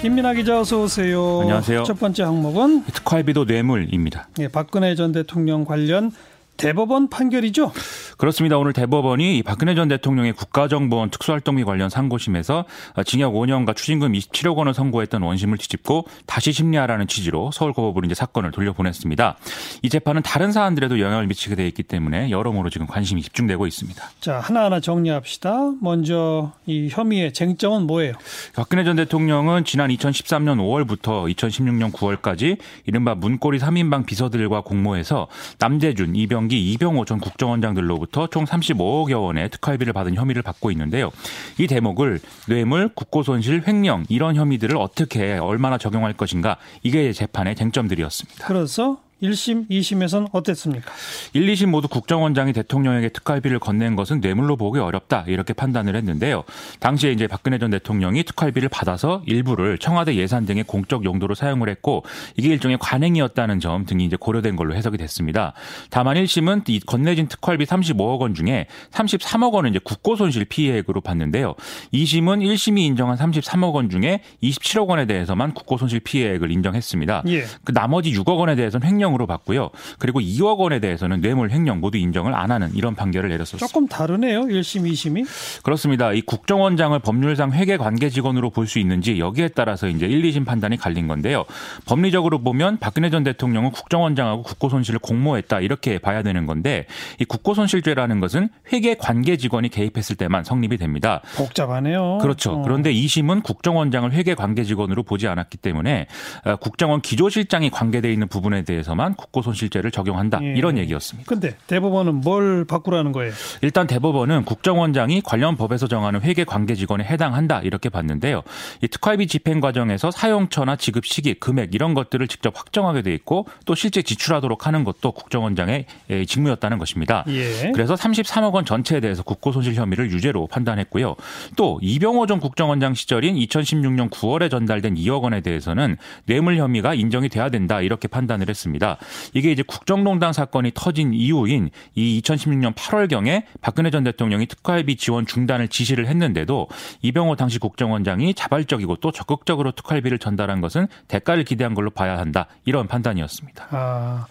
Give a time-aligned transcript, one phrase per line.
[0.00, 1.40] 김민아 기자 어서 오세요.
[1.40, 1.82] 안녕하세요.
[1.84, 4.28] 첫 번째 항목은 특활비도 뇌물입니다.
[4.38, 6.12] 예, 박근혜 전 대통령 관련
[6.56, 7.72] 대법원 판결이죠?
[8.16, 8.56] 그렇습니다.
[8.56, 12.64] 오늘 대법원이 박근혜 전 대통령의 국가정보원 특수활동비 관련 상고심에서
[13.04, 19.36] 징역 5년과 추징금 27억 원을 선고했던 원심을 뒤집고 다시 심리하라는 취지로 서울고법으로 이제 사건을 돌려보냈습니다.
[19.82, 24.02] 이 재판은 다른 사안들에도 영향을 미치게 돼 있기 때문에 여러모로 지금 관심이 집중되고 있습니다.
[24.20, 25.72] 자, 하나하나 정리합시다.
[25.82, 28.14] 먼저 이 혐의의 쟁점은 뭐예요?
[28.54, 36.46] 박근혜 전 대통령은 지난 2013년 5월부터 2016년 9월까지 이른바 문고리 3인방 비서들과 공모해서 남재준, 이병
[36.46, 41.10] 경기 이병호 전 국정원장들로부터 총 35억여 원의 특활비를 받은 혐의를 받고 있는데요.
[41.58, 48.46] 이 대목을 뇌물, 국고손실, 횡령 이런 혐의들을 어떻게 얼마나 적용할 것인가 이게 재판의 쟁점들이었습니다.
[48.46, 50.92] 그래서 1심, 2심에서는 어땠습니까?
[51.32, 56.44] 1, 2심 모두 국정원장이 대통령에게 특활비를 건넨 것은 뇌물로 보기 어렵다 이렇게 판단을 했는데요.
[56.80, 62.04] 당시에 이제 박근혜 전 대통령이 특활비를 받아서 일부를 청와대 예산 등의 공적 용도로 사용을 했고
[62.36, 65.54] 이게 일종의 관행이었다는 점 등이 이제 고려된 걸로 해석이 됐습니다.
[65.88, 71.54] 다만 1심은 이 건네진 특활비 35억 원 중에 33억 원은 이제 국고 손실 피해액으로 봤는데요.
[71.94, 77.22] 2심은 1심이 인정한 33억 원 중에 27억 원에 대해서만 국고 손실 피해액을 인정했습니다.
[77.28, 77.44] 예.
[77.64, 79.70] 그 나머지 6억 원에 대해서는 횡령 횡령으로 봤고요.
[79.98, 83.66] 그리고 2억 원에 대해서는 뇌물 횡령 모두 인정을 안 하는 이런 판결을 내렸었습니다.
[83.66, 84.42] 조금 다르네요.
[84.42, 85.62] 1심, 2심이.
[85.62, 86.12] 그렇습니다.
[86.12, 90.76] 이 국정원장을 법률상 회계 관계 직원으로 볼 수 있는지 여기에 따라서 이제 1, 2심 판단이
[90.76, 91.44] 갈린 건데요.
[91.86, 96.86] 법리적으로 보면 박근혜 전 대통령은 국정원장하고 국고 손실을 공모했다 이렇게 봐야 되는 건데
[97.20, 101.22] 이 국고 손실죄라는 것은 회계 관계 직원이 개입했을 때만 성립이 됩니다.
[101.36, 102.18] 복잡하네요.
[102.20, 102.54] 그렇죠.
[102.54, 102.62] 어.
[102.62, 106.08] 그런데 2심은 국정원장을 회계 관계 직원으로 보지 않았기 때문에
[106.44, 110.54] 어, 국정원 기조실장이 관계되어 있는 부분에 대해서 대해서만 국고손실죄를 적용한다 예.
[110.56, 111.26] 이런 얘기였습니다.
[111.28, 113.32] 그런데 대법원은 뭘 바꾸라는 거예요?
[113.60, 118.42] 일단 대법원은 국정원장이 관련 법에서 정하는 회계 관계 직원에 해당한다 이렇게 봤는데요.
[118.82, 123.74] 이 특활비 집행 과정에서 사용처나 지급 시기, 금액 이런 것들을 직접 확정하게 돼 있고 또
[123.74, 127.24] 실제 지출하도록 하는 것도 국정원장의 예, 직무였다는 것입니다.
[127.28, 127.70] 예.
[127.72, 131.14] 그래서 33억 원 전체에 대해서 국고손실 혐의를 유죄로 판단했고요.
[131.56, 137.50] 또 이병호 전 국정원장 시절인 2016년 9월에 전달된 2억 원에 대해서는 뇌물 혐의가 인정이 돼야
[137.50, 138.85] 된다 이렇게 판단을 했습니다.
[138.86, 138.98] 있습니다.
[139.34, 145.68] 이게 이제 국정농단 사건이 터진 이후인 이 2016년 8월경에 박근혜 전 대통령이 특활비 지원 중단을
[145.68, 146.68] 지시를 했는데도
[147.02, 152.46] 이병호 당시 국정원장이 자발적이고 또 적극적으로 특활비를 전달한 것은 대가를 기대한 걸로 봐야 한다.
[152.64, 153.68] 이런 판단이었습니다.
[153.70, 154.26] 아,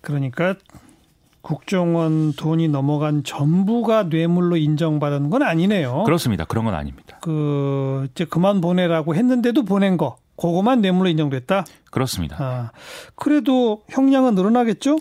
[0.00, 0.54] 그러니까
[1.42, 6.04] 국정원 돈이 넘어간 전부가 뇌물로 인정받은 건 아니네요.
[6.04, 6.46] 그렇습니다.
[6.46, 7.18] 그런 건 아닙니다.
[7.20, 10.16] 그 이제 그만 보내라고 했는데도 보낸 거.
[10.36, 11.64] 그거만 뇌물로 인정됐다?
[11.94, 12.36] 그렇습니다.
[12.40, 12.70] 아,
[13.14, 14.98] 그래도 형량은 늘어나겠죠?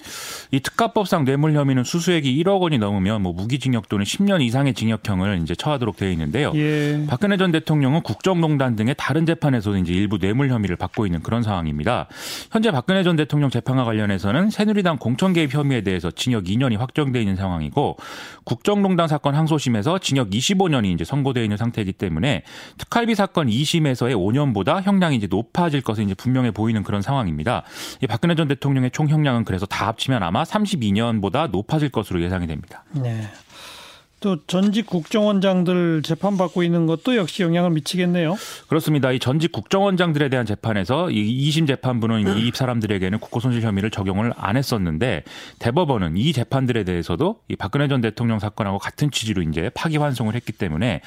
[0.52, 5.56] 이 특가법상 뇌물 혐의는 수수액이 1억 원이 넘으면 뭐 무기징역 또는 10년 이상의 징역형을 이제
[5.56, 6.52] 처하도록 되어 있는데요.
[6.54, 7.04] 예.
[7.08, 12.08] 박근혜 전 대통령은 국정농단 등의 다른 재판에서도 이제 일부 뇌물 혐의를 받고 있는 그런 상황입니다.
[12.52, 17.36] 현재 박근혜 전 대통령 재판과 관련해서는 새누리당 공천 개입 혐의에 대해서 징역 2년이 확정돼 있는
[17.36, 17.98] 상황이고
[18.44, 22.44] 국정농단 사건 항소심에서 징역 25년이 이제 선고되어 있는 상태이기 때문에
[22.78, 27.64] 특활비 사건 2심에서의 5년보다 형량이 이제 높아질 것은 이제 분명해 보이는 있는 그런 상황입니다.
[28.02, 32.84] 이 박근혜 전 대통령의 총 형량은 그래서 다 합치면 아마 32년보다 높아질 것으로 예상이 됩니다.
[32.92, 33.28] 네.
[34.24, 38.38] 또 전직 국정원장들 재판받고 있는 것도 역시 영향을 미치겠네요.
[38.70, 39.12] 그렇습니다.
[39.12, 45.24] 이 전직 국정원장들에 대한 재판에서 이 2심 재판부는 이 사람들에게는 국고손실 혐의를 적용을 안 했었는데
[45.60, 51.02] 대법원은 이 재판들에 대해서도 이 박근혜 전 대통령 사건하고 같은 취지로 이제 파기환송을 했기 때문에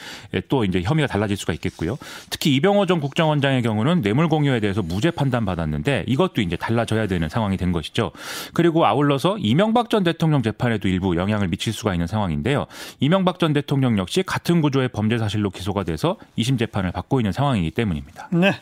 [0.50, 1.97] 또 이제 혐의가 달라질 수가 있겠고요.
[2.28, 7.31] 특히 이병호 전 국정원장의 경우는 뇌물 공여에 대해서 무죄 판단 받았는데 이것도 이제 달라져야 되는
[7.31, 8.12] 상황이 된 것이죠.
[8.53, 12.66] 그리고 아울러서 이명박 전 대통령 재판에도 일부 영향을 미칠 수가 있는 상황인데요.
[13.06, 17.71] 이명박 전 대통령 역시 같은 구조의 범죄 사실로 기소가 돼서 2심 재판을 받고 있는 상황이기
[17.71, 18.28] 때문입니다.
[18.33, 18.53] 네.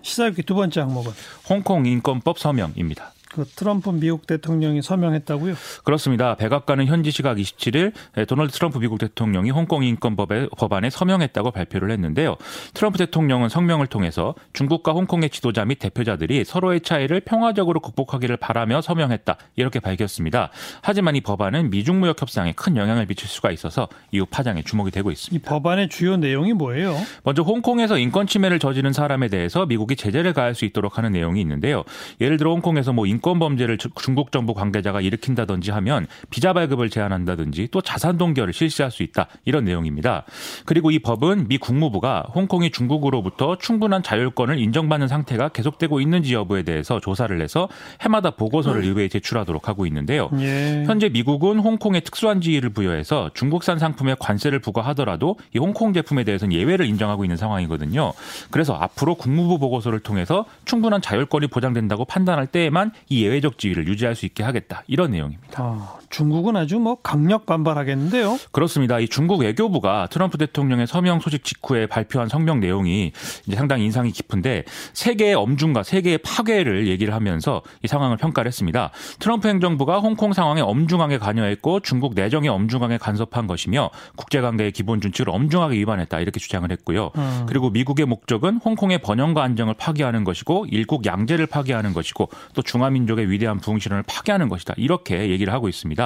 [0.00, 1.12] 시사기 두 번째 항목은
[1.50, 3.12] 홍콩 인권법 서명입니다.
[3.32, 5.54] 그 트럼프 미국 대통령이 서명했다고요?
[5.84, 6.34] 그렇습니다.
[6.36, 7.92] 백악관은 현지 시각 27일
[8.26, 12.36] 도널드 트럼프 미국 대통령이 홍콩 인권법에 법안에 서명했다고 발표를 했는데요.
[12.74, 19.36] 트럼프 대통령은 성명을 통해서 중국과 홍콩의 지도자 및 대표자들이 서로의 차이를 평화적으로 극복하기를 바라며 서명했다
[19.56, 20.50] 이렇게 밝혔습니다.
[20.82, 25.10] 하지만 이 법안은 미중 무역 협상에 큰 영향을 미칠 수가 있어서 이후 파장에 주목이 되고
[25.10, 25.36] 있습니다.
[25.36, 26.96] 이 법안의 주요 내용이 뭐예요?
[27.22, 31.84] 먼저 홍콩에서 인권 침해를 저지른 사람에 대해서 미국이 제재를 가할 수 있도록 하는 내용이 있는데요.
[32.20, 37.68] 예를 들어 홍콩에서 뭐 인권 범죄를 주- 중국 정부 관계자가 일으킨다든지 하면 비자 발급을 제한한다든지
[37.70, 40.24] 또 자산 동결을 실시할 수 있다 이런 내용입니다.
[40.64, 47.00] 그리고 이 법은 미 국무부가 홍콩이 중국으로부터 충분한 자율권을 인정받는 상태가 계속되고 있는지 여부에 대해서
[47.00, 47.68] 조사를 해서
[48.00, 50.30] 해마다 보고서를 의회에 제출하도록 하고 있는데요.
[50.40, 50.84] 예.
[50.86, 56.86] 현재 미국은 홍콩에 특수한 지위를 부여해서 중국산 상품에 관세를 부과하더라도 이 홍콩 제품에 대해서는 예외를
[56.86, 58.12] 인정하고 있는 상황이거든요.
[58.50, 64.24] 그래서 앞으로 국무부 보고서를 통해서 충분한 자율권이 보장된다고 판단할 때에만 이 예외적 지위를 유지할 수
[64.24, 64.84] 있게 하겠다.
[64.86, 65.62] 이런 내용입니다.
[65.62, 68.38] 아, 중국은 아주 뭐 강력 반발하겠는데요.
[68.52, 68.98] 그렇습니다.
[68.98, 73.12] 이 중국 외교부가 트럼프 대통령의 서명 소식 직후에 발표한 성명 내용이
[73.46, 78.90] 이제 상당히 인상이 깊은데 세계의 엄중과 세계의 파괴를 얘기를 하면서 이 상황을 평가를 했습니다.
[79.20, 85.76] 트럼프 행정부가 홍콩 상황에 엄중하게 관여했고 중국 내정에 엄중하게 간섭한 것이며 국제관계의 기본 준칙을 엄중하게
[85.78, 87.12] 위반했다 이렇게 주장을 했고요.
[87.16, 87.46] 음.
[87.48, 93.58] 그리고 미국의 목적은 홍콩의 번영과 안정을 파괴하는 것이고 일국 양제를 파괴하는 것이고 또 중화민족의 위대한
[93.58, 95.99] 부흥실현을 파괴하는 것이다 이렇게 얘기를 하고 있습니다.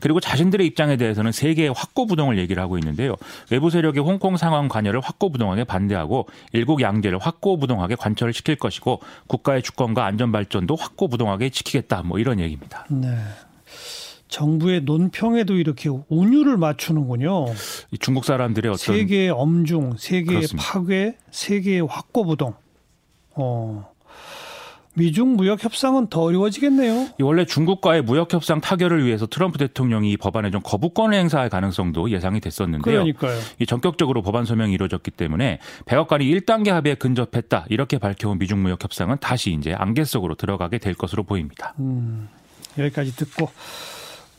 [0.00, 3.14] 그리고 자신들의 입장에 대해서는 세계의 확고부동을 얘기를 하고 있는데요.
[3.50, 10.04] 외부 세력의 홍콩 상황 관여를 확고부동하게 반대하고 일국 양제를 확고부동하게 관철을 시킬 것이고 국가의 주권과
[10.04, 12.86] 안전 발전도 확고부동하게 지키겠다 뭐 이런 얘기입니다.
[12.90, 13.16] 네.
[14.28, 17.46] 정부의 논평에도 이렇게 운율을 맞추는군요.
[17.92, 20.48] 이 중국 사람들의 어떤 세계의 엄중, 세계의.
[20.56, 22.54] 파괴, 세계의 확고부동.
[23.36, 23.93] 어.
[24.94, 27.08] 미중 무역 협상은 더 어려워지겠네요.
[27.18, 32.10] 이 원래 중국과의 무역 협상 타결을 위해서 트럼프 대통령이 이 법안에 좀 거부권을 행사할 가능성도
[32.10, 32.82] 예상이 됐었는데요.
[32.82, 33.38] 그러니까요.
[33.58, 39.16] 이 전격적으로 법안 소명이 이루어졌기 때문에 백악관이 1단계 합의에 근접했다 이렇게 밝혀온 미중 무역 협상은
[39.20, 41.74] 다시 이제 안개 속으로 들어가게 될 것으로 보입니다.
[41.80, 42.28] 음,
[42.78, 43.50] 여기까지 듣고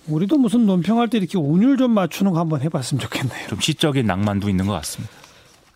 [0.08, 3.48] 우리도 무슨 논평할 때 이렇게 운율 좀 맞추는 거 한번 해봤으면 좋겠네요.
[3.50, 5.25] 좀 시적인 낭만도 있는 것 같습니다.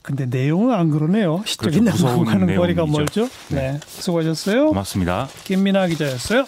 [0.02, 1.44] 근데 내용은 안 그러네요.
[1.46, 2.06] 시적인 그렇죠.
[2.06, 2.86] 낭만과는 거리가.
[2.86, 3.30] 멀죠.
[3.50, 3.80] 네.
[3.86, 4.68] 수고하셨어요.
[4.68, 5.28] 고맙습니다.
[5.44, 6.46] 김민아 기자였어요.